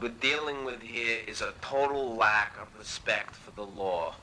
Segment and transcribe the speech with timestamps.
[0.00, 4.14] what we're dealing with here is a total lack of respect for the law.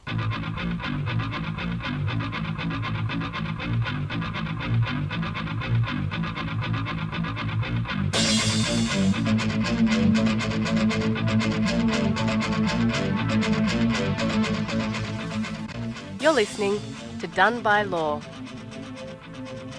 [16.21, 16.79] You're listening
[17.19, 18.21] to Done by Law.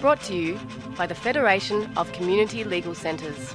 [0.01, 0.59] Brought to you
[0.95, 3.53] by the Federation of Community Legal Centres.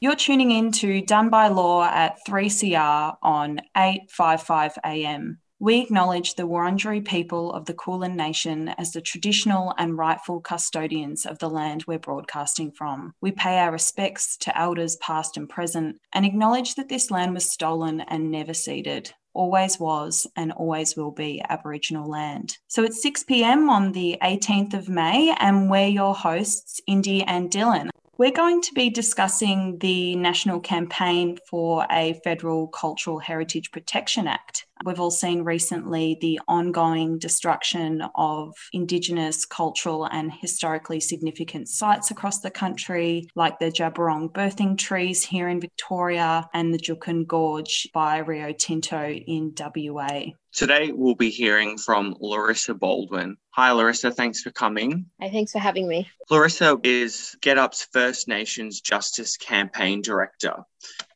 [0.00, 5.38] You're tuning in to Done by Law at 3CR on 855 AM.
[5.58, 11.26] We acknowledge the Wurundjeri people of the Kulin Nation as the traditional and rightful custodians
[11.26, 13.12] of the land we're broadcasting from.
[13.20, 17.50] We pay our respects to elders past and present and acknowledge that this land was
[17.50, 22.58] stolen and never ceded always was and always will be Aboriginal land.
[22.66, 27.48] So it's 6 pm on the 18th of May, and we're your hosts, Indy and
[27.48, 27.88] Dylan.
[28.18, 34.66] We're going to be discussing the national campaign for a federal Cultural Heritage Protection Act.
[34.84, 42.40] We've all seen recently the ongoing destruction of Indigenous, cultural, and historically significant sites across
[42.40, 48.18] the country, like the Djabwurrung birthing trees here in Victoria and the Juukan Gorge by
[48.18, 50.32] Rio Tinto in WA.
[50.52, 53.36] Today, we'll be hearing from Larissa Baldwin.
[53.50, 54.10] Hi, Larissa.
[54.10, 55.06] Thanks for coming.
[55.20, 56.08] Hey, thanks for having me.
[56.30, 60.54] Larissa is GetUp's First Nations Justice Campaign Director.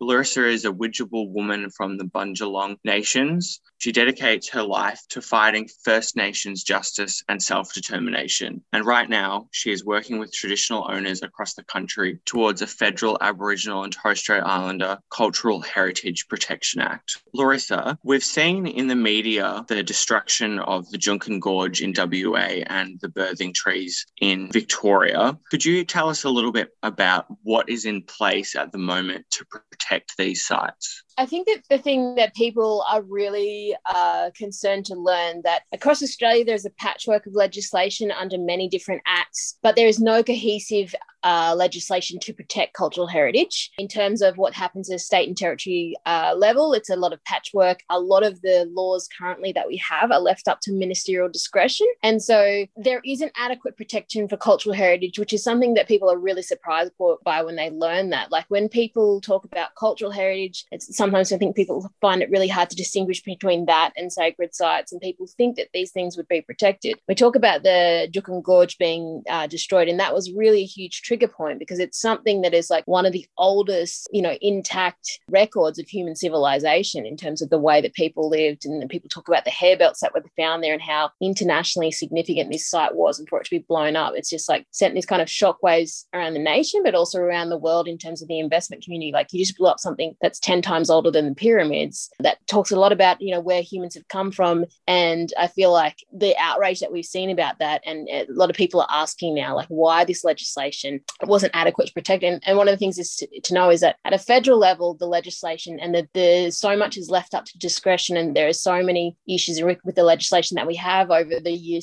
[0.00, 3.60] Larissa is a Widjabul woman from the Bundjalung Nations.
[3.82, 8.62] She dedicates her life to fighting First Nations justice and self determination.
[8.72, 13.18] And right now, she is working with traditional owners across the country towards a federal
[13.20, 17.20] Aboriginal and Torres Strait Islander Cultural Heritage Protection Act.
[17.34, 23.00] Larissa, we've seen in the media the destruction of the Juukan Gorge in WA and
[23.00, 25.36] the birthing trees in Victoria.
[25.50, 29.26] Could you tell us a little bit about what is in place at the moment
[29.30, 31.01] to protect these sites?
[31.18, 36.02] I think that the thing that people are really uh, concerned to learn that across
[36.02, 40.94] Australia there's a patchwork of legislation under many different acts, but there is no cohesive
[41.24, 43.70] uh, legislation to protect cultural heritage.
[43.78, 47.22] In terms of what happens at state and territory uh, level, it's a lot of
[47.24, 47.80] patchwork.
[47.90, 51.86] A lot of the laws currently that we have are left up to ministerial discretion.
[52.02, 56.18] And so there isn't adequate protection for cultural heritage, which is something that people are
[56.18, 56.92] really surprised
[57.24, 58.32] by when they learn that.
[58.32, 62.46] Like when people talk about cultural heritage, it's sometimes I think people find it really
[62.46, 66.28] hard to distinguish between that and sacred sites, and people think that these things would
[66.28, 66.96] be protected.
[67.08, 71.02] We talk about the Juukan Gorge being uh, destroyed, and that was really a huge
[71.02, 75.18] trigger point because it's something that is like one of the oldest, you know, intact
[75.28, 78.64] records of human civilization in terms of the way that people lived.
[78.64, 82.52] And people talk about the hair belts that were found there and how internationally significant
[82.52, 85.06] this site was, and for it to be blown up, it's just like sent this
[85.06, 88.38] kind of shockwaves around the nation, but also around the world in terms of the
[88.38, 89.10] investment community.
[89.10, 92.70] Like you just blew up something that's 10 times older than the pyramids that talks
[92.70, 94.64] a lot about you know where humans have come from.
[94.86, 98.56] And i feel like the outrage that we've seen about that and a lot of
[98.56, 102.22] people are asking now like why this legislation wasn't adequate to protect?
[102.22, 104.58] And, and one of the things is to, to know is that at a federal
[104.58, 108.48] level the legislation and that there's so much is left up to discretion and there
[108.48, 111.80] are so many issues with, with the legislation that we have over the year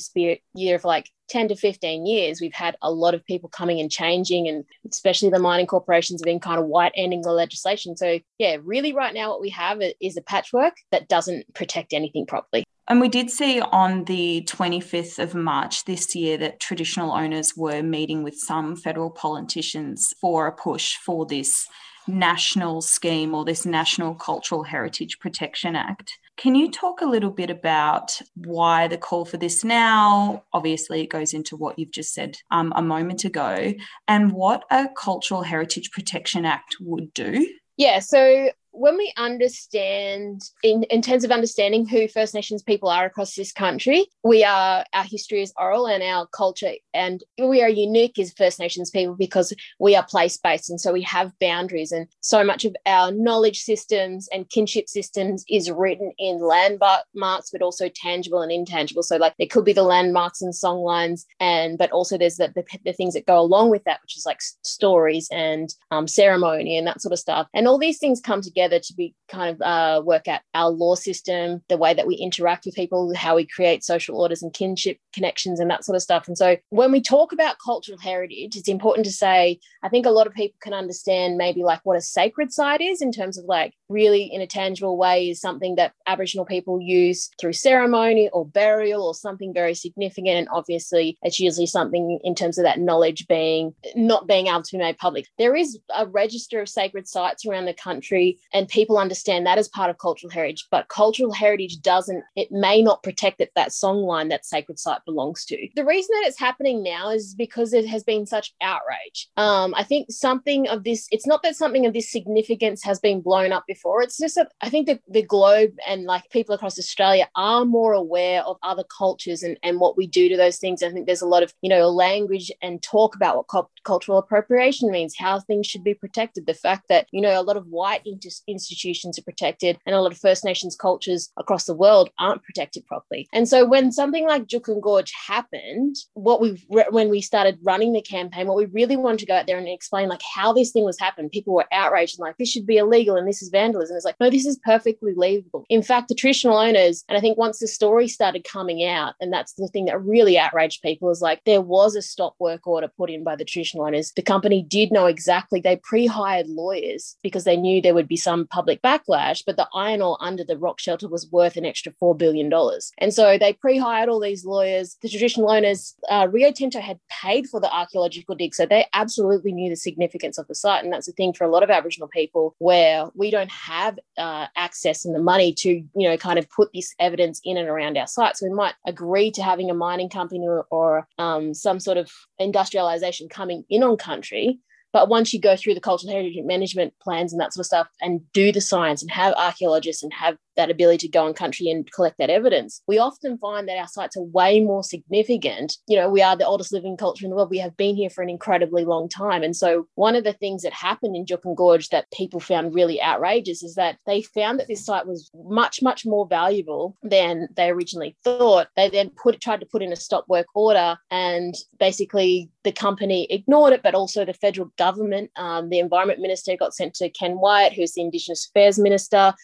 [0.54, 3.90] year of like 10 to 15 years, we've had a lot of people coming and
[3.90, 7.96] changing, and especially the mining corporations have been kind of white ending the legislation.
[7.96, 12.26] So, yeah, really, right now, what we have is a patchwork that doesn't protect anything
[12.26, 12.64] properly.
[12.88, 17.82] And we did see on the 25th of March this year that traditional owners were
[17.82, 21.68] meeting with some federal politicians for a push for this
[22.08, 26.18] national scheme or this National Cultural Heritage Protection Act.
[26.36, 30.44] Can you talk a little bit about why the call for this now?
[30.52, 33.74] Obviously, it goes into what you've just said um, a moment ago,
[34.08, 37.46] and what a Cultural Heritage Protection Act would do.
[37.76, 43.04] Yeah, so when we understand in, in terms of understanding who first nations people are
[43.04, 47.68] across this country we are our history is oral and our culture and we are
[47.68, 51.92] unique as first nations people because we are place based and so we have boundaries
[51.92, 57.62] and so much of our knowledge systems and kinship systems is written in landmarks but
[57.62, 59.02] also tangible and intangible.
[59.02, 62.52] So like there could be the landmarks and song lines and but also there's the,
[62.54, 66.76] the, the things that go along with that which is like stories and um, ceremony
[66.76, 67.48] and that sort of stuff.
[67.54, 70.70] And all these things come together together to be kind of uh, work out our
[70.70, 74.52] law system, the way that we interact with people, how we create social orders and
[74.52, 76.28] kinship connections and that sort of stuff.
[76.28, 80.10] And so when we talk about cultural heritage, it's important to say, I think a
[80.10, 83.44] lot of people can understand maybe like what a sacred site is in terms of
[83.46, 88.46] like really in a tangible way is something that Aboriginal people use through ceremony or
[88.46, 90.36] burial or something very significant.
[90.36, 94.72] And obviously, it's usually something in terms of that knowledge being not being able to
[94.72, 95.26] be made public.
[95.38, 99.68] There is a register of sacred sites around the country, and people understand that as
[99.68, 100.66] part of cultural heritage.
[100.70, 105.04] But cultural heritage doesn't, it may not protect that that song line that sacred site
[105.04, 105.68] belongs to.
[105.74, 109.28] The reason that it's happening now is because it has been such outrage.
[109.36, 113.20] Um, I think something of this, it's not that something of this significance has been
[113.20, 113.79] blown up before.
[114.02, 117.92] It's just that I think that the globe and like people across Australia are more
[117.92, 120.82] aware of other cultures and, and what we do to those things.
[120.82, 124.90] I think there's a lot of, you know, language and talk about what cultural appropriation
[124.90, 128.02] means, how things should be protected, the fact that, you know, a lot of white
[128.04, 132.42] inter- institutions are protected and a lot of First Nations cultures across the world aren't
[132.42, 133.28] protected properly.
[133.32, 138.02] And so when something like Juukan Gorge happened, what we, when we started running the
[138.02, 140.84] campaign, what we really wanted to go out there and explain like how this thing
[140.84, 143.96] was happening, people were outraged and like, this should be illegal and this is vandalism.
[143.96, 145.64] It's like, no, this is perfectly legal.
[145.68, 149.32] In fact, the traditional owners, and I think once the story started coming out, and
[149.32, 152.88] that's the thing that really outraged people, is like there was a stop work order
[152.88, 154.12] put in by the traditional owners.
[154.14, 158.16] The company did know exactly, they pre hired lawyers because they knew there would be
[158.16, 161.92] some public backlash, but the iron ore under the rock shelter was worth an extra
[162.02, 162.50] $4 billion.
[162.98, 164.96] And so they pre hired all these lawyers.
[165.02, 169.52] The traditional owners, uh, Rio Tinto had paid for the archaeological dig, so they absolutely
[169.52, 170.84] knew the significance of the site.
[170.84, 174.46] And that's the thing for a lot of Aboriginal people where we don't have uh,
[174.56, 177.98] access and the money to, you know, kind of put this evidence in and around
[177.98, 178.36] our site.
[178.36, 182.10] So we might agree to having a mining company or, or um, some sort of
[182.38, 184.60] industrialization coming in on country.
[184.92, 187.88] But once you go through the cultural heritage management plans and that sort of stuff
[188.00, 191.70] and do the science and have archaeologists and have that ability to go on country
[191.70, 195.76] and collect that evidence, we often find that our sites are way more significant.
[195.86, 197.50] You know, we are the oldest living culture in the world.
[197.50, 199.42] We have been here for an incredibly long time.
[199.42, 203.00] And so, one of the things that happened in Juukan Gorge that people found really
[203.02, 207.70] outrageous is that they found that this site was much, much more valuable than they
[207.70, 208.68] originally thought.
[208.76, 213.26] They then put tried to put in a stop work order, and basically the company
[213.30, 217.34] ignored it, but also the federal government, um, the environment minister got sent to Ken
[217.38, 219.34] Wyatt, who's the Indigenous Affairs Minister.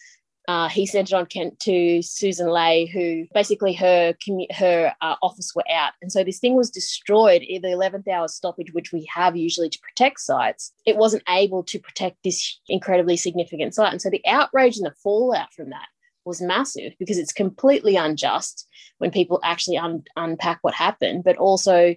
[0.47, 4.15] Uh, he sent it on Kent to Susan Ley, who basically her
[4.63, 7.41] her uh, office were out, and so this thing was destroyed.
[7.41, 11.63] In the eleventh hour stoppage, which we have usually to protect sites, it wasn't able
[11.65, 15.89] to protect this incredibly significant site, and so the outrage and the fallout from that
[16.27, 18.67] was massive because it's completely unjust
[18.99, 21.95] when people actually un- unpack what happened, but also,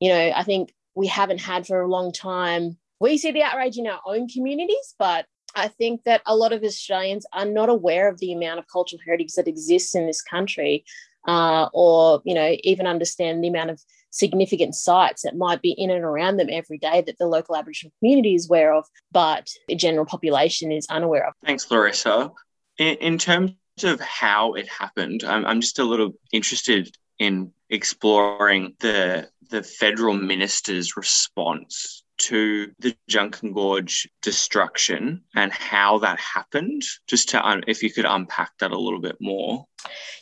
[0.00, 2.78] you know, I think we haven't had for a long time.
[3.02, 5.26] We see the outrage in our own communities, but
[5.56, 9.02] I think that a lot of Australians are not aware of the amount of cultural
[9.04, 10.84] heritage that exists in this country,
[11.26, 15.90] uh, or you know, even understand the amount of significant sites that might be in
[15.90, 19.74] and around them every day that the local Aboriginal community is aware of, but the
[19.74, 21.34] general population is unaware of.
[21.44, 22.30] Thanks, Larissa.
[22.78, 28.76] In, in terms of how it happened, I'm, I'm just a little interested in exploring
[28.78, 36.82] the the federal minister's response to the Juukan Gorge destruction and how that happened?
[37.08, 39.66] Just to, if you could unpack that a little bit more.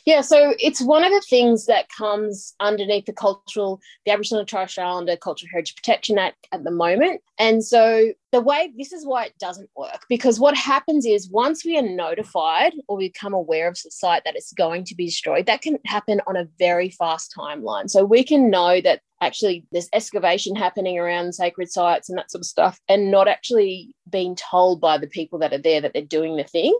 [0.05, 4.49] Yeah, so it's one of the things that comes underneath the cultural, the Aboriginal and
[4.49, 7.21] Torres Strait Islander Cultural Heritage Protection Act at the moment.
[7.37, 11.63] And so the way this is why it doesn't work because what happens is once
[11.63, 15.05] we are notified or we become aware of the site that it's going to be
[15.05, 17.89] destroyed, that can happen on a very fast timeline.
[17.89, 22.41] So we can know that actually there's excavation happening around sacred sites and that sort
[22.41, 26.01] of stuff and not actually being told by the people that are there that they're
[26.01, 26.77] doing the thing.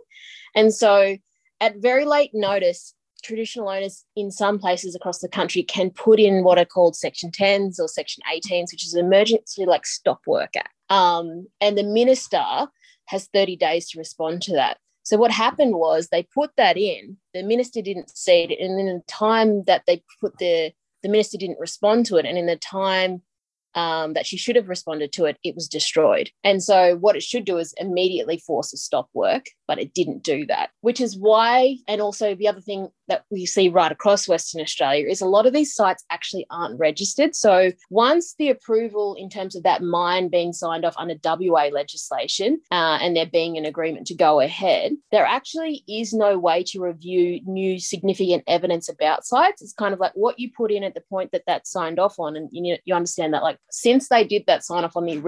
[0.54, 1.16] And so
[1.60, 6.42] at very late notice, traditional owners in some places across the country can put in
[6.42, 10.56] what are called Section 10s or Section 18s, which is an emergency like stop work
[10.56, 10.74] act.
[10.90, 12.44] Um, and the minister
[13.06, 14.78] has 30 days to respond to that.
[15.04, 17.16] So what happened was they put that in.
[17.34, 20.72] The minister didn't see it, and in the time that they put the
[21.02, 23.22] the minister didn't respond to it, and in the time
[23.74, 26.30] um, that she should have responded to it, it was destroyed.
[26.44, 30.22] And so, what it should do is immediately force a stop work, but it didn't
[30.22, 34.28] do that, which is why, and also the other thing that we see right across
[34.28, 37.34] Western Australia is a lot of these sites actually aren't registered.
[37.34, 42.60] So, once the approval in terms of that mine being signed off under WA legislation
[42.70, 46.80] uh, and there being an agreement to go ahead, there actually is no way to
[46.80, 49.62] review new significant evidence about sites.
[49.62, 52.18] It's kind of like what you put in at the point that that's signed off
[52.18, 52.36] on.
[52.36, 55.18] And you, you understand that, like, since they did that sign off on the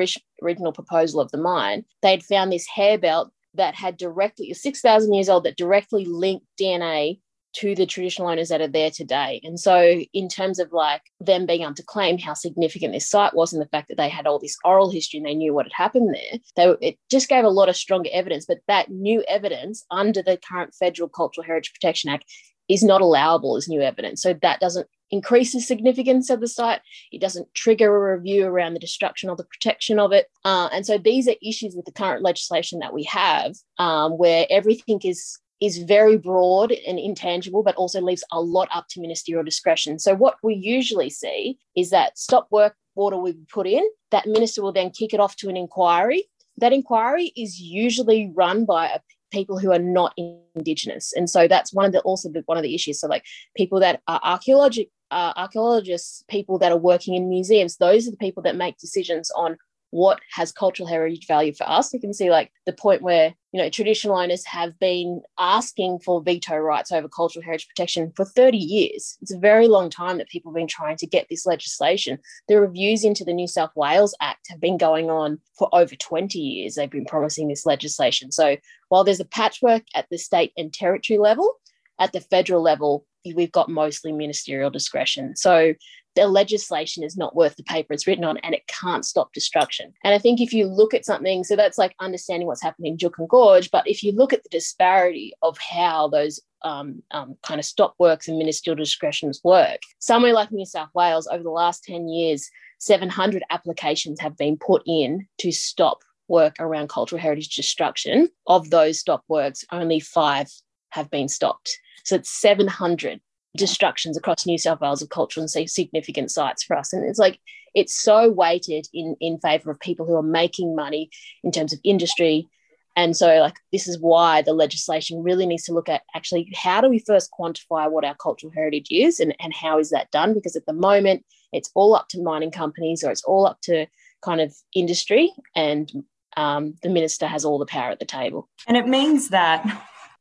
[0.43, 5.29] original proposal of the mine, they'd found this hair belt that had directly 6,000 years
[5.29, 7.19] old that directly linked DNA
[7.55, 9.41] to the traditional owners that are there today.
[9.45, 13.35] And so, in terms of like them being able to claim how significant this site
[13.35, 15.67] was and the fact that they had all this oral history and they knew what
[15.67, 18.45] had happened there, they, it just gave a lot of stronger evidence.
[18.45, 22.25] But that new evidence under the current Federal Cultural Heritage Protection Act
[22.69, 24.21] is not allowable as new evidence.
[24.21, 26.81] So, that doesn't increase the significance of the site.
[27.13, 30.27] It doesn't trigger a review around the destruction or the protection of it.
[30.45, 34.47] Uh, and so these are issues with the current legislation that we have, um, where
[34.51, 39.45] everything is is very broad and intangible, but also leaves a lot up to ministerial
[39.45, 39.99] discretion.
[39.99, 44.63] So, what we usually see is that stop work order we put in, that minister
[44.63, 46.25] will then kick it off to an inquiry.
[46.59, 49.01] That inquiry is usually run by a
[49.35, 50.17] people who are not
[50.55, 53.25] indigenous and so that's one of the also the, one of the issues so like
[53.57, 58.17] people that are archaeologic uh, archaeologists people that are working in museums those are the
[58.17, 59.57] people that make decisions on
[59.95, 61.95] what has cultural heritage value for us.
[61.95, 66.21] You can see like the point where, you know, traditional owners have been asking for
[66.21, 69.17] veto rights over cultural heritage protection for 30 years.
[69.23, 72.19] It's a very long time that people have been trying to get this legislation.
[72.49, 76.41] The reviews into the New South Wales Act have been going on for over 20
[76.41, 76.75] years.
[76.75, 78.33] They've been promising this legislation.
[78.33, 78.57] So
[78.89, 81.55] while there's a patchwork at the state and territory level,
[81.99, 85.37] at the federal level, we've got mostly ministerial discretion.
[85.37, 85.75] So
[86.15, 89.93] the legislation is not worth the paper it's written on and it can't stop destruction.
[90.05, 92.99] And I think if you look at something, so that's like understanding what's happening in
[92.99, 97.59] Juukan Gorge, but if you look at the disparity of how those um, um, kind
[97.59, 101.85] of stop works and ministerial discretions work, somewhere like New South Wales, over the last
[101.85, 102.49] 10 years,
[102.79, 105.99] 700 applications have been put in to stop
[106.29, 108.29] work around cultural heritage destruction.
[108.47, 110.49] Of those stop works, only five
[110.91, 111.79] have been stopped.
[112.05, 113.21] So it's 700
[113.57, 116.93] destructions across New South Wales of cultural and significant sites for us.
[116.93, 117.39] And it's like
[117.75, 121.11] it's so weighted in in favour of people who are making money
[121.43, 122.49] in terms of industry.
[122.97, 126.81] And so, like, this is why the legislation really needs to look at actually how
[126.81, 130.33] do we first quantify what our cultural heritage is and, and how is that done?
[130.33, 133.87] Because at the moment, it's all up to mining companies or it's all up to
[134.23, 136.05] kind of industry, and
[136.37, 138.49] um, the minister has all the power at the table.
[138.67, 139.65] And it means that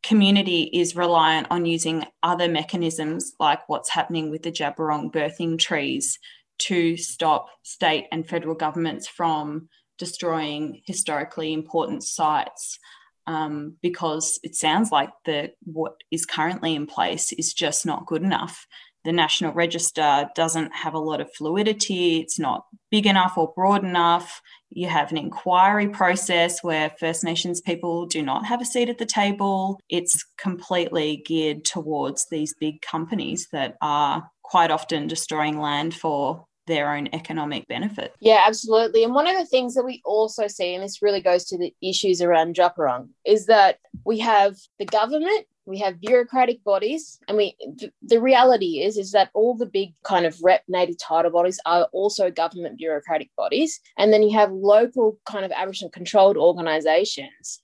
[0.03, 5.57] community is reliant on using other mechanisms like what's happening with the Djab Wurrung birthing
[5.57, 6.19] trees
[6.59, 12.79] to stop state and federal governments from destroying historically important sites
[13.27, 18.21] um, because it sounds like the what is currently in place is just not good
[18.21, 18.67] enough
[19.03, 23.83] the National Register doesn't have a lot of fluidity, it's not big enough or broad
[23.83, 24.41] enough.
[24.69, 28.97] You have an inquiry process where First Nations people do not have a seat at
[28.97, 29.79] the table.
[29.89, 36.95] It's completely geared towards these big companies that are quite often destroying land for their
[36.95, 38.13] own economic benefit.
[38.19, 39.03] Yeah, absolutely.
[39.03, 41.73] And one of the things that we also see, and this really goes to the
[41.81, 47.55] issues around Wurrung, is that we have the government we have bureaucratic bodies and we
[48.01, 51.87] the reality is is that all the big kind of rep native title bodies are
[51.93, 57.61] also government bureaucratic bodies and then you have local kind of aboriginal controlled organizations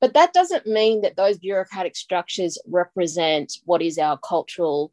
[0.00, 4.92] but that doesn't mean that those bureaucratic structures represent what is our cultural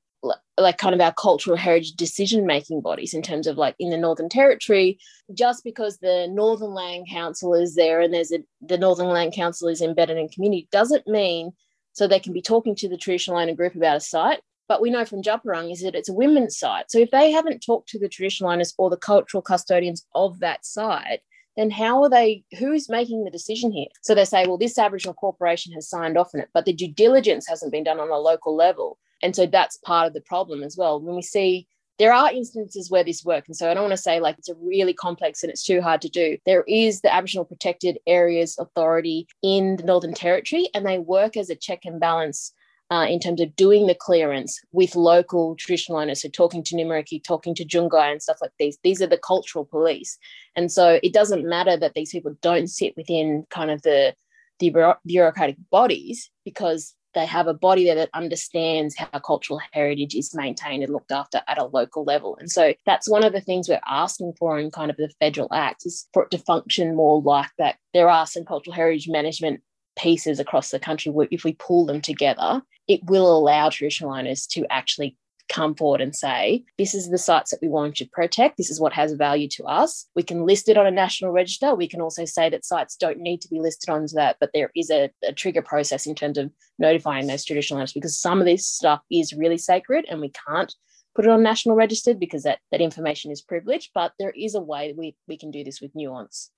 [0.57, 3.97] like kind of our cultural heritage decision making bodies in terms of like in the
[3.97, 4.97] northern territory.
[5.33, 9.67] Just because the northern land council is there and there's a the northern land council
[9.67, 11.51] is embedded in community doesn't mean
[11.95, 14.41] so they can be talking to the traditional owner group about a site.
[14.67, 16.91] But we know from Djab is that it's a women's site.
[16.91, 20.65] So if they haven't talked to the traditional owners or the cultural custodians of that
[20.65, 21.21] site,
[21.55, 25.13] then how are they who's making the decision here so they say well this aboriginal
[25.13, 28.17] corporation has signed off on it but the due diligence hasn't been done on a
[28.17, 31.65] local level and so that's part of the problem as well when we see
[31.97, 33.47] there are instances where this works.
[33.47, 35.81] And so I don't want to say like it's a really complex and it's too
[35.81, 36.37] hard to do.
[36.45, 41.49] There is the Aboriginal Protected Areas Authority in the Northern Territory, and they work as
[41.49, 42.53] a check and balance
[42.91, 46.21] uh, in terms of doing the clearance with local traditional owners.
[46.21, 48.77] So talking to Nimeriki, talking to Jungai and stuff like these.
[48.83, 50.17] These are the cultural police.
[50.55, 54.13] And so it doesn't matter that these people don't sit within kind of the
[54.59, 54.73] the
[55.05, 60.83] bureaucratic bodies because they have a body there that understands how cultural heritage is maintained
[60.83, 62.37] and looked after at a local level.
[62.39, 65.47] And so that's one of the things we're asking for in kind of the federal
[65.53, 67.77] act is for it to function more like that.
[67.93, 69.61] There are some cultural heritage management
[69.97, 74.45] pieces across the country where if we pull them together, it will allow traditional owners
[74.47, 75.17] to actually
[75.49, 78.57] come forward and say, this is the sites that we want to protect.
[78.57, 80.07] This is what has value to us.
[80.15, 81.75] We can list it on a national register.
[81.75, 84.71] We can also say that sites don't need to be listed onto that, but there
[84.75, 88.45] is a, a trigger process in terms of notifying those traditional owners because some of
[88.45, 90.73] this stuff is really sacred and we can't
[91.15, 93.91] put it on national registered because that, that information is privileged.
[93.95, 96.51] But there is a way we, we can do this with nuance.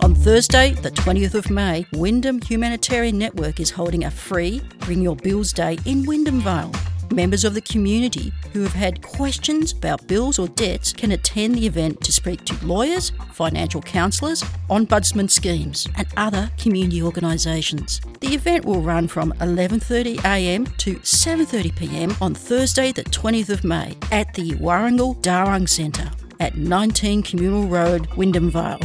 [0.00, 5.16] On Thursday, the 20th of May, Wyndham Humanitarian Network is holding a free Bring Your
[5.16, 6.72] Bills Day in Wyndham Vale.
[7.12, 11.66] Members of the community who have had questions about bills or debts can attend the
[11.66, 18.00] event to speak to lawyers, financial counsellors, ombudsman schemes, and other community organisations.
[18.20, 24.32] The event will run from 11.30am to 7.30pm on Thursday the 20th of May at
[24.34, 26.10] the Wunggurrwil Dhurrung Centre
[26.40, 28.80] at 19 Communal Road, Wyndham Vale.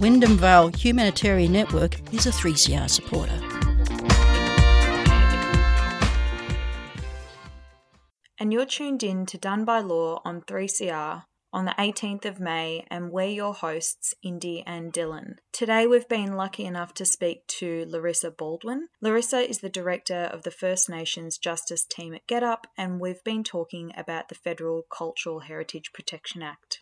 [0.00, 3.38] Wyndham Vale Humanitarian Network is a 3CR supporter.
[8.38, 12.86] And you're tuned in to Done by Law on 3CR on the 18th of May,
[12.90, 15.34] and we're your hosts, Indy and Dylan.
[15.52, 18.88] Today, we've been lucky enough to speak to Larissa Baldwin.
[19.02, 23.44] Larissa is the director of the First Nations Justice Team at GetUp, and we've been
[23.44, 26.80] talking about the Federal Cultural Heritage Protection Act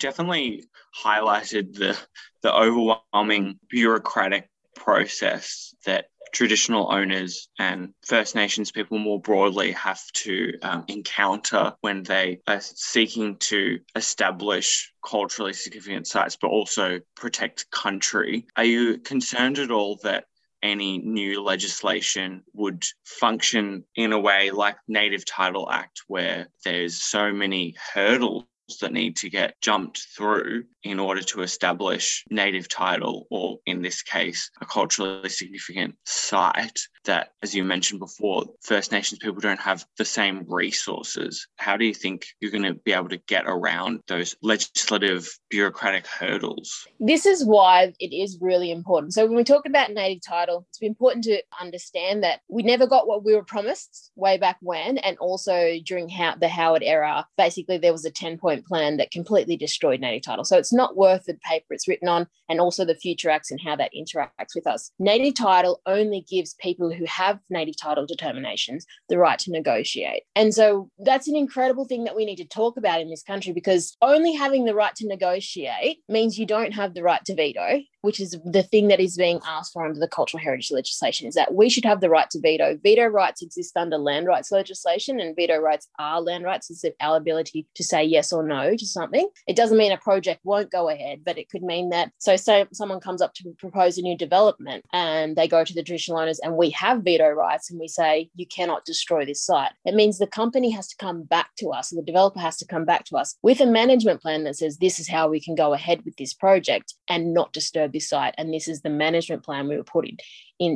[0.00, 0.64] definitely
[1.04, 1.96] highlighted the
[2.42, 10.54] the overwhelming bureaucratic process that traditional owners and First Nations people more broadly have to
[10.62, 18.46] um, encounter when they are seeking to establish culturally significant sites, but also protect country.
[18.56, 20.24] Are you concerned at all that
[20.62, 27.32] any new legislation would function in a way like Native Title Act, where there's so
[27.32, 28.44] many hurdles
[28.78, 34.02] that need to get jumped through in order to establish native title, or in this
[34.02, 39.84] case, a culturally significant site that, as you mentioned before, First Nations people don't have
[39.98, 41.46] the same resources.
[41.56, 46.06] How do you think you're going to be able to get around those legislative bureaucratic
[46.06, 46.86] hurdles?
[46.98, 49.14] This is why it is really important.
[49.14, 53.06] So, when we talk about native title, it's important to understand that we never got
[53.06, 57.78] what we were promised way back when, and also during how the Howard era, basically
[57.78, 60.44] there was a 10 point plan that completely destroyed native title.
[60.44, 63.50] So, it's it's not worth the paper it's written on and also the future acts
[63.50, 64.92] and how that interacts with us.
[65.00, 70.22] Native title only gives people who have native title determinations the right to negotiate.
[70.36, 73.52] And so that's an incredible thing that we need to talk about in this country
[73.52, 77.80] because only having the right to negotiate means you don't have the right to veto
[78.02, 81.34] which is the thing that is being asked for under the cultural heritage legislation, is
[81.34, 82.78] that we should have the right to veto.
[82.82, 86.70] Veto rights exist under land rights legislation, and veto rights are land rights.
[86.70, 89.28] It's our ability to say yes or no to something.
[89.46, 92.12] It doesn't mean a project won't go ahead, but it could mean that.
[92.18, 95.82] So, say someone comes up to propose a new development and they go to the
[95.82, 99.72] traditional owners, and we have veto rights, and we say, you cannot destroy this site.
[99.84, 102.84] It means the company has to come back to us, the developer has to come
[102.84, 105.72] back to us with a management plan that says, this is how we can go
[105.72, 108.34] ahead with this project and not disturb this site.
[108.38, 110.16] And this is the management plan we were putting in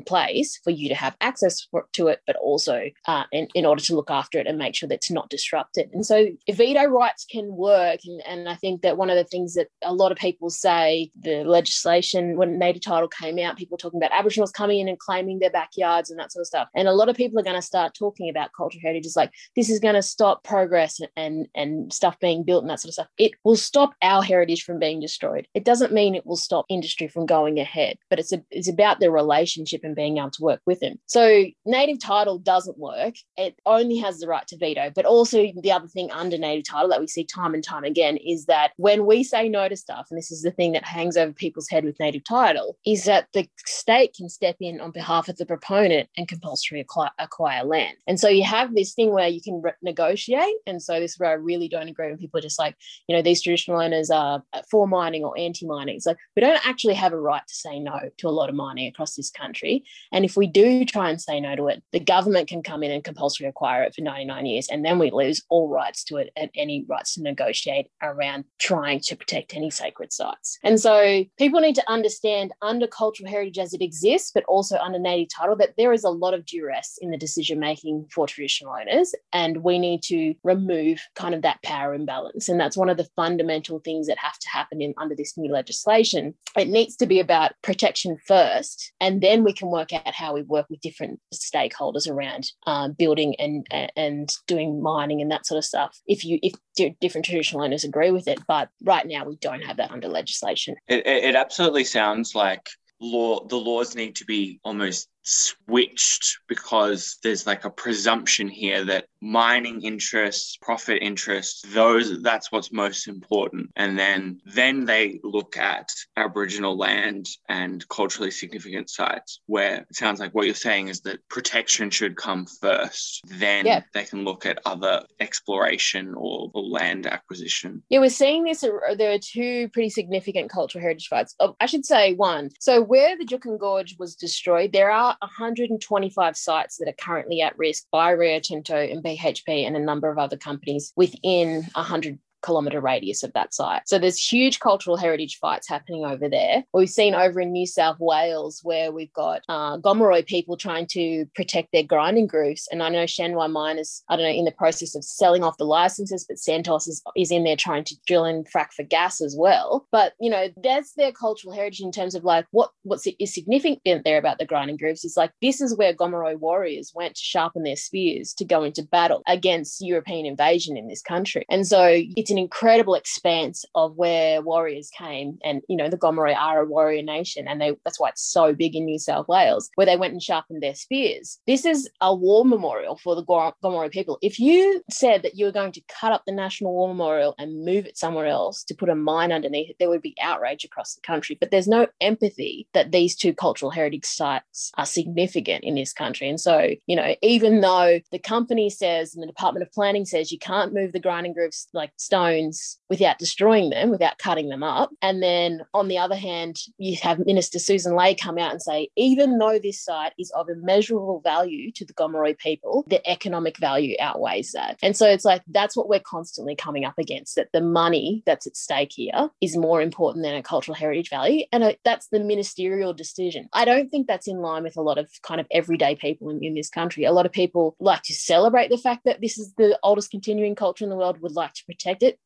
[0.02, 3.82] place for you to have access for, to it, but also uh, in, in order
[3.82, 5.90] to look after it and make sure that it's not disrupted.
[5.92, 8.00] And so veto rights can work.
[8.04, 11.10] And, and I think that one of the things that a lot of people say,
[11.20, 15.38] the legislation, when native title came out, people talking about Aboriginals coming in and claiming
[15.38, 16.68] their backyards and that sort of stuff.
[16.74, 19.32] And a lot of people are going to start talking about cultural heritage as like,
[19.54, 22.90] this is going to stop progress and, and, and stuff being built and that sort
[22.90, 23.08] of stuff.
[23.18, 25.46] It will stop our heritage from being destroyed.
[25.54, 29.00] It doesn't mean it will stop industry from going ahead, but it's, a, it's about
[29.00, 30.98] the relationship and being able to work with him.
[31.06, 33.14] So native title doesn't work.
[33.36, 34.92] It only has the right to veto.
[34.94, 38.16] But also the other thing under native title that we see time and time again
[38.18, 41.16] is that when we say no to stuff, and this is the thing that hangs
[41.16, 45.28] over people's head with native title, is that the state can step in on behalf
[45.28, 47.96] of the proponent and compulsory acquire, acquire land.
[48.06, 50.56] And so you have this thing where you can re- negotiate.
[50.66, 52.76] And so this is where I really don't agree when people are just like,
[53.08, 56.00] you know, these traditional owners are for mining or anti-mining.
[56.00, 58.86] So we don't actually have a right to say no to a lot of mining
[58.86, 59.84] across this country country.
[60.12, 62.90] And if we do try and say no to it, the government can come in
[62.90, 64.68] and compulsory acquire it for 99 years.
[64.68, 69.00] And then we lose all rights to it and any rights to negotiate around trying
[69.00, 70.58] to protect any sacred sites.
[70.62, 74.98] And so people need to understand under cultural heritage as it exists, but also under
[74.98, 78.74] native title, that there is a lot of duress in the decision making for traditional
[78.74, 79.14] owners.
[79.32, 82.48] And we need to remove kind of that power imbalance.
[82.48, 85.50] And that's one of the fundamental things that have to happen in under this new
[85.50, 86.34] legislation.
[86.56, 90.42] It needs to be about protection first, and then we can work out how we
[90.42, 95.64] work with different stakeholders around um, building and and doing mining and that sort of
[95.64, 95.98] stuff.
[96.06, 96.54] If you if
[97.00, 100.76] different traditional owners agree with it, but right now we don't have that under legislation.
[100.88, 102.68] It, it absolutely sounds like
[103.00, 109.06] law the laws need to be almost switched because there's like a presumption here that
[109.20, 113.70] mining interests, profit interests, those that's what's most important.
[113.76, 120.20] And then then they look at Aboriginal land and culturally significant sites where it sounds
[120.20, 123.22] like what you're saying is that protection should come first.
[123.26, 123.80] Then Yeah.
[123.94, 127.82] they can look at other exploration or, or land acquisition.
[127.88, 128.62] Yeah, we're seeing this.
[128.62, 131.34] uh, There are two pretty significant cultural heritage sites.
[131.40, 132.50] Oh, I should say one.
[132.60, 137.58] So, where the Juukan Gorge was destroyed, there are 125 sites that are currently at
[137.58, 142.80] risk by Rio Tinto and BHP and a number of other companies within 100 kilometre
[142.80, 143.82] radius of that site.
[143.86, 146.64] So there's huge cultural heritage fights happening over there.
[146.72, 151.26] We've seen over in New South Wales where we've got uh, Gomeroi people trying to
[151.34, 152.68] protect their grinding grooves.
[152.70, 155.56] And I know Shenhua Mine is, I don't know, in the process of selling off
[155.56, 159.20] the licenses, but Santos is, is in there trying to drill and frack for gas
[159.20, 159.86] as well.
[159.90, 164.04] But, you know, that's their cultural heritage in terms of like what what's is significant
[164.04, 167.62] there about the grinding grooves is like this is where Gomeroi warriors went to sharpen
[167.62, 171.44] their spears to go into battle against European invasion in this country.
[171.48, 175.38] And so it's an incredible expanse of where warriors came.
[175.42, 177.48] And, you know, the Gomeroi are a warrior nation.
[177.48, 180.22] And they that's why it's so big in New South Wales, where they went and
[180.22, 181.38] sharpened their spears.
[181.46, 184.18] This is a war memorial for the Gomeroi people.
[184.20, 187.64] If you said that you were going to cut up the National War Memorial and
[187.64, 190.94] move it somewhere else to put a mine underneath it, there would be outrage across
[190.94, 191.36] the country.
[191.38, 196.28] But there's no empathy that these two cultural heritage sites are significant in this country.
[196.28, 200.32] And so, you know, even though the company says and the Department of Planning says
[200.32, 201.92] you can't move the grinding grooves like
[202.24, 204.90] stones without destroying them, without cutting them up.
[205.02, 208.88] And then on the other hand, you have Minister Susan Ley come out and say,
[208.96, 213.96] even though this site is of immeasurable value to the Gomeroi people, the economic value
[213.98, 214.78] outweighs that.
[214.80, 218.46] And so it's like that's what we're constantly coming up against that the money that's
[218.46, 221.44] at stake here is more important than a cultural heritage value.
[221.50, 223.48] And uh, that's the ministerial decision.
[223.52, 226.44] I don't think that's in line with a lot of kind of everyday people in,
[226.44, 227.04] in this country.
[227.04, 230.54] A lot of people like to celebrate the fact that this is the oldest continuing
[230.54, 232.20] culture in the world, would like to protect it.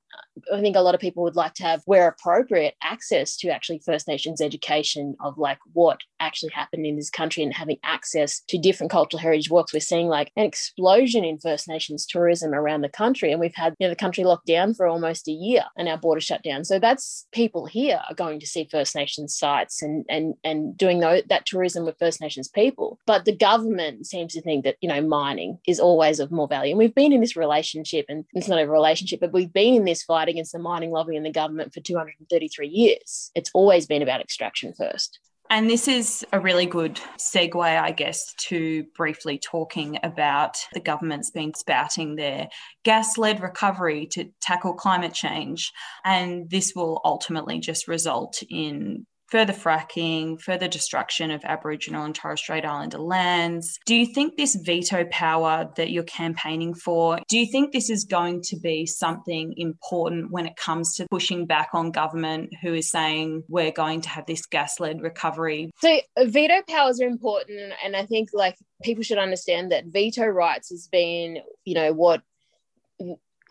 [0.53, 3.81] I think a lot of people would like to have, where appropriate, access to actually
[3.85, 8.59] First Nations education of like what actually happened in this country and having access to
[8.59, 9.73] different cultural heritage walks.
[9.73, 13.75] We're seeing like an explosion in First Nations tourism around the country, and we've had
[13.79, 16.64] you know the country locked down for almost a year and our border shut down.
[16.64, 21.01] So that's people here are going to see First Nations sites and and and doing
[21.01, 22.99] that tourism with First Nations people.
[23.07, 26.73] But the government seems to think that you know mining is always of more value,
[26.73, 29.85] and we've been in this relationship, and it's not a relationship, but we've been in
[29.85, 33.30] this fight against the mining lobby and the government for 233 years.
[33.34, 35.18] It's always been about extraction first.
[35.50, 41.30] And this is a really good segue, I guess, to briefly talking about the government's
[41.30, 42.48] been spouting their
[42.84, 45.72] gas led recovery to tackle climate change.
[46.04, 52.40] And this will ultimately just result in further fracking, further destruction of Aboriginal and Torres
[52.40, 53.78] Strait Islander lands.
[53.86, 58.04] Do you think this veto power that you're campaigning for, do you think this is
[58.04, 62.90] going to be something important when it comes to pushing back on government who is
[62.90, 65.70] saying we're going to have this gas led recovery?
[65.80, 69.86] So uh, veto powers are important, and- and I think like people should understand that
[69.86, 72.22] veto rights has been, you know, what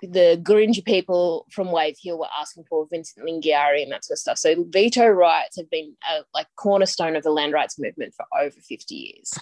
[0.01, 4.19] the Gurindji people from Wave Hill were asking for, Vincent Lingiari and that sort of
[4.19, 4.37] stuff.
[4.37, 8.55] So veto rights have been a like cornerstone of the land rights movement for over
[8.59, 9.33] 50 years.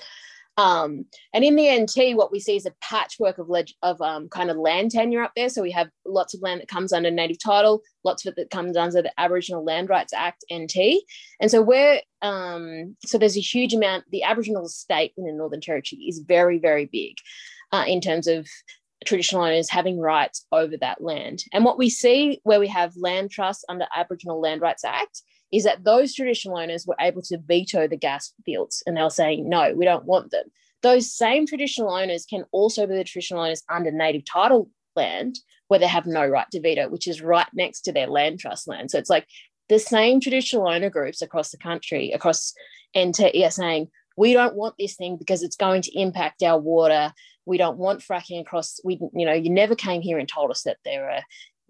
[0.57, 4.29] Um, and in the NT, what we see is a patchwork of leg- of um,
[4.29, 5.49] kind of land tenure up there.
[5.49, 8.51] So we have lots of land that comes under native title, lots of it that
[8.51, 11.03] comes under the Aboriginal Land Rights Act (NT).
[11.41, 14.05] And so we're um, so there's a huge amount.
[14.11, 17.15] The Aboriginal state in the Northern Territory is very very big
[17.73, 18.47] uh, in terms of
[19.05, 21.43] traditional owners having rights over that land.
[21.51, 25.63] And what we see where we have land trusts under Aboriginal Land Rights Act is
[25.63, 29.47] that those traditional owners were able to veto the gas fields and they were saying,
[29.47, 30.45] no, we don't want them.
[30.81, 35.79] Those same traditional owners can also be the traditional owners under native title land where
[35.79, 38.91] they have no right to veto, which is right next to their land trust land.
[38.91, 39.27] So it's like
[39.67, 42.53] the same traditional owner groups across the country, across
[42.97, 47.11] NT are saying, we don't want this thing because it's going to impact our water.
[47.45, 48.79] We don't want fracking across.
[48.83, 51.21] We, you know, you never came here and told us that there are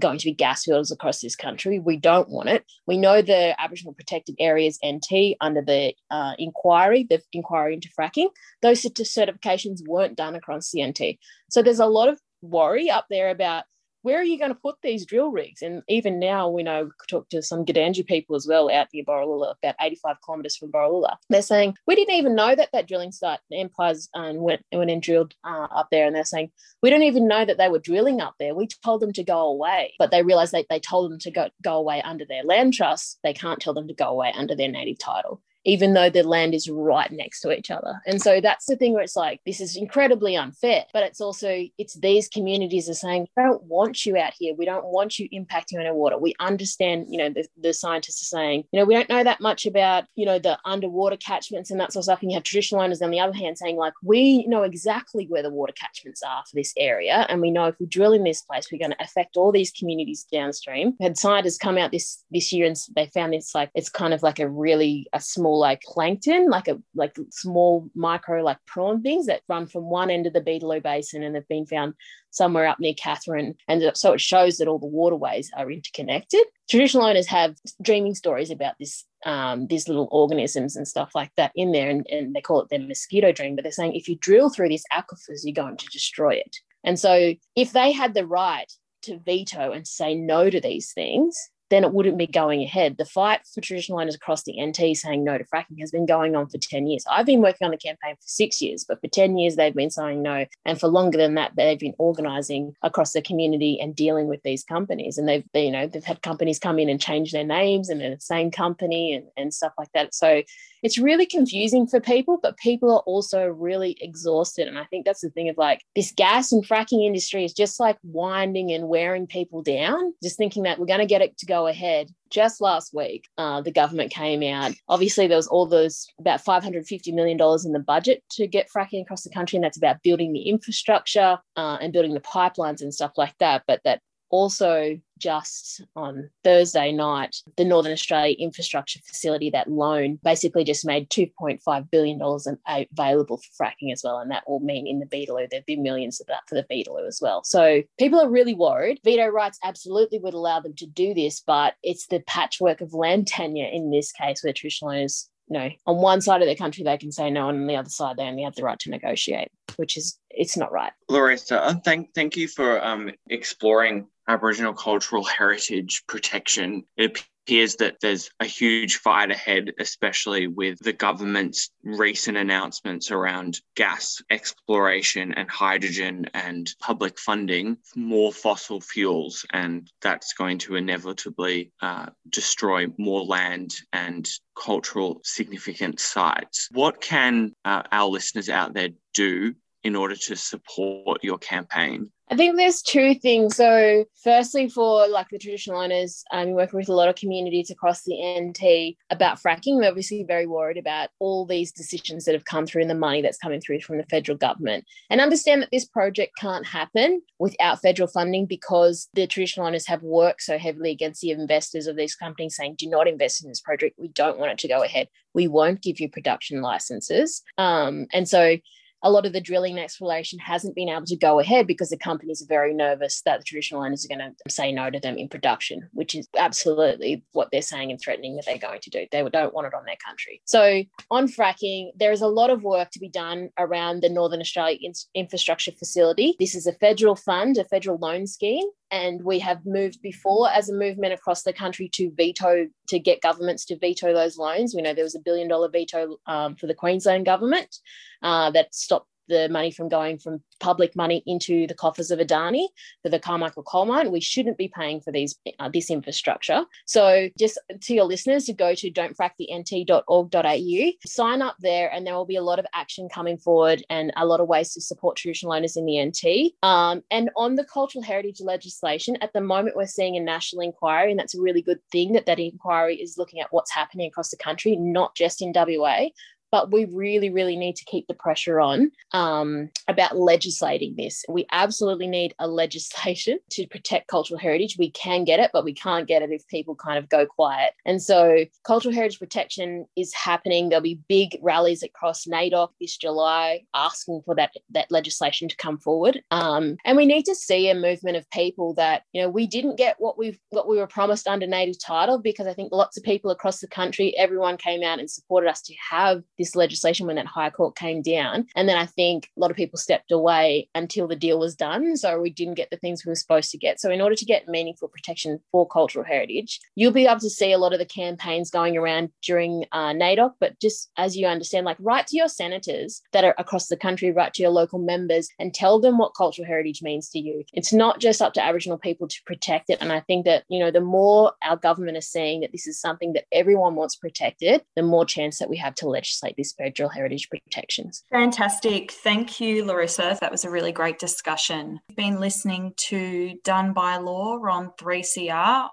[0.01, 1.79] going to be gas fields across this country.
[1.79, 2.65] We don't want it.
[2.85, 8.27] We know the Aboriginal Protected Areas NT under the uh, inquiry, the inquiry into fracking,
[8.61, 11.19] those certifications weren't done across the NT.
[11.49, 13.63] So there's a lot of worry up there about
[14.05, 15.63] where are you going to put these drill rigs?
[15.63, 19.03] And even now, we know, we talked to some Gudanji people as well out near
[19.03, 21.15] Borroloola, about 85 kilometres from Borroloola.
[21.31, 25.01] They're saying, we didn't even know that that drilling site, Empires, um, went, went and
[25.01, 26.05] drilled uh, up there.
[26.05, 26.51] And they're saying,
[26.83, 28.53] we don't even know that they were drilling up there.
[28.53, 31.49] We told them to go away, but they realized that they told them to go,
[31.63, 33.17] go away under their land trust.
[33.23, 35.41] They can't tell them to go away under their native title.
[35.65, 38.01] Even though the land is right next to each other.
[38.05, 41.65] And so that's the thing where it's like, this is incredibly unfair, but it's also,
[41.77, 44.53] it's these communities are saying, we don't want you out here.
[44.55, 46.17] We don't want you impacting on our water.
[46.17, 49.41] We understand, you know, the, the scientists are saying, you know, we don't know that
[49.41, 52.21] much about, you know, the underwater catchments and that sort of stuff.
[52.21, 55.43] And you have traditional owners on the other hand saying, like, we know exactly where
[55.43, 57.25] the water catchments are for this area.
[57.29, 59.71] And we know if we drill in this place, we're going to affect all these
[59.71, 60.95] communities downstream.
[60.99, 64.13] We had scientists come out this this year and they found this like it's kind
[64.13, 69.01] of like a really a small like plankton, like a like small micro like prawn
[69.01, 71.93] things that run from one end of the Beetaloo Basin and have been found
[72.31, 73.55] somewhere up near Katherine.
[73.67, 76.43] And so it shows that all the waterways are interconnected.
[76.69, 81.51] Traditional owners have dreaming stories about this um, these little organisms and stuff like that
[81.55, 83.55] in there, and, and they call it their mosquito dream.
[83.55, 86.55] But they're saying if you drill through these aquifers, you're going to destroy it.
[86.83, 88.71] And so if they had the right
[89.03, 91.35] to veto and say no to these things,
[91.69, 92.97] then it wouldn't be going ahead.
[92.97, 96.35] The fight for traditional owners across the NT saying no to fracking has been going
[96.35, 97.05] on for 10 years.
[97.09, 99.89] I've been working on the campaign for six years, but for 10 years they've been
[99.89, 100.45] saying no.
[100.65, 104.63] And for longer than that, they've been organizing across the community and dealing with these
[104.63, 105.17] companies.
[105.17, 108.15] And they've, you know, they've had companies come in and change their names and they're
[108.15, 110.13] the same company and, and stuff like that.
[110.13, 110.43] So
[110.85, 114.67] it's really confusing for people, but people are also really exhausted.
[114.67, 117.79] And I think that's the thing of like this gas and fracking industry is just
[117.79, 121.47] like winding and wearing people down, just thinking that we're going to get it to
[121.47, 122.11] go ahead.
[122.29, 124.73] Just last week, uh, the government came out.
[124.87, 129.23] Obviously, there was all those about $550 million in the budget to get fracking across
[129.23, 133.13] the country, and that's about building the infrastructure uh, and building the pipelines and stuff
[133.17, 133.63] like that.
[133.65, 134.01] But that
[134.35, 141.09] also just on Thursday night, the Northern Australia Infrastructure Facility, that loan basically just made
[141.09, 142.19] $2.5 billion
[142.67, 144.19] available for fracking as well.
[144.19, 147.07] And that will mean in the Beetaloo, there'd be millions of that for the Beetaloo
[147.07, 147.45] as well.
[147.45, 148.99] So people are really worried.
[149.05, 153.27] Veto rights absolutely would allow them to do this, but it's the patchwork of land
[153.27, 156.83] tenure in this case where traditional owners you know, on one side of the country
[156.83, 158.89] they can say no, and on the other side they only have the right to
[158.89, 160.91] negotiate, which is it's not right.
[161.07, 166.83] Larissa, thank thank you for um, exploring Aboriginal cultural heritage protection.
[166.97, 173.61] It appears that there's a huge fight ahead, especially with the government's recent announcements around
[173.75, 179.45] gas exploration and hydrogen and public funding more fossil fuels.
[179.53, 184.27] And that's going to inevitably uh, destroy more land and
[184.59, 186.67] cultural significant sites.
[186.71, 189.53] What can uh, our listeners out there do
[189.85, 192.09] in order to support your campaign?
[192.31, 193.55] I think there's two things.
[193.55, 198.01] So, firstly, for like the traditional owners, I'm working with a lot of communities across
[198.01, 199.77] the NT about fracking.
[199.77, 203.21] We're obviously very worried about all these decisions that have come through and the money
[203.21, 204.85] that's coming through from the federal government.
[205.11, 210.01] And understand that this project can't happen without federal funding because the traditional owners have
[210.01, 213.61] worked so heavily against the investors of these companies saying, do not invest in this
[213.61, 213.99] project.
[213.99, 215.09] We don't want it to go ahead.
[215.35, 217.43] We won't give you production licenses.
[217.59, 218.57] Um, and so,
[219.05, 221.97] a lot of the drilling and exploration hasn't been able to go ahead because the
[221.97, 225.15] companies are very nervous that the traditional owners are going to say no to them
[225.15, 229.05] in production, which is absolutely what they're saying and threatening that they're going to do.
[229.11, 230.41] They don't want it on their country.
[230.45, 234.41] So, on fracking, there is a lot of work to be done around the Northern
[234.41, 234.79] Australia
[235.13, 236.35] Infrastructure Facility.
[236.39, 240.69] This is a federal fund, a federal loan scheme and we have moved before as
[240.69, 244.75] a movement across the country to veto to get governments to veto those loans.
[244.75, 247.79] We know there was a billion dollar veto um, for the queensland government
[248.21, 252.67] uh, that stopped the money from going from public money into the coffers of Adani
[253.03, 254.11] for the Carmichael coal mine.
[254.11, 256.65] We shouldn't be paying for these uh, this infrastructure.
[256.85, 262.25] So just to your listeners to go to don'tfrackthenT.org.au, sign up there, and there will
[262.25, 265.53] be a lot of action coming forward and a lot of ways to support traditional
[265.53, 266.53] owners in the NT.
[266.63, 271.11] Um, and on the cultural heritage legislation, at the moment we're seeing a national inquiry,
[271.11, 274.29] and that's a really good thing that that inquiry is looking at what's happening across
[274.29, 276.07] the country, not just in WA,
[276.55, 281.25] but we really, really need to keep the pressure on um, about legislating this.
[281.27, 284.77] We absolutely need a legislation to protect cultural heritage.
[284.79, 287.73] We can get it, but we can't get it if people kind of go quiet.
[287.85, 290.69] And so, cultural heritage protection is happening.
[290.69, 295.77] There'll be big rallies across NAIDOC this July asking for that, that legislation to come
[295.77, 296.21] forward.
[296.31, 299.75] Um, and we need to see a movement of people that, you know, we didn't
[299.75, 303.03] get what we what we were promised under native title because I think lots of
[303.03, 307.07] people across the country, everyone came out and supported us to have this this legislation
[307.07, 308.45] when that High Court came down.
[308.55, 311.97] And then I think a lot of people stepped away until the deal was done.
[311.97, 313.79] So we didn't get the things we were supposed to get.
[313.79, 317.51] So, in order to get meaningful protection for cultural heritage, you'll be able to see
[317.51, 320.33] a lot of the campaigns going around during uh, NAIDOC.
[320.39, 324.11] But just as you understand, like write to your senators that are across the country,
[324.11, 327.43] write to your local members and tell them what cultural heritage means to you.
[327.53, 329.79] It's not just up to Aboriginal people to protect it.
[329.81, 332.79] And I think that, you know, the more our government is seeing that this is
[332.79, 336.89] something that everyone wants protected, the more chance that we have to legislate these federal
[336.89, 338.03] heritage protections.
[338.11, 338.91] Fantastic.
[338.91, 340.17] Thank you, Larissa.
[340.21, 341.79] That was a really great discussion.
[341.89, 345.69] You've been listening to Done by Law on 3CR.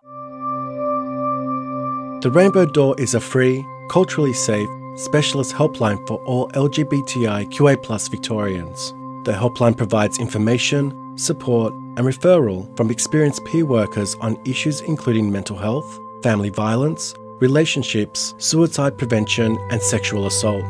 [2.23, 8.93] The Rainbow Door is a free, culturally safe, specialist helpline for all LGBTIQA Victorians.
[9.25, 15.57] The helpline provides information, support, and referral from experienced peer workers on issues including mental
[15.57, 20.65] health, family violence, relationships, suicide prevention, and sexual assault.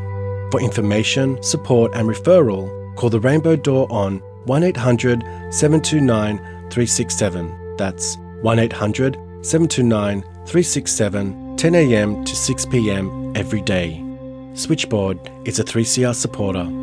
[0.50, 6.38] For information, support, and referral, call the Rainbow Door on 1 800 729
[6.70, 7.76] 367.
[7.76, 14.02] That's 1 800 729 367, 10am to 6pm every day.
[14.54, 16.81] Switchboard is a 3CR supporter.